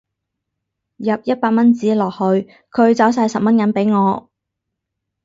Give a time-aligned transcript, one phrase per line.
[0.97, 4.31] 入一百蚊紙落去佢找晒十蚊銀俾我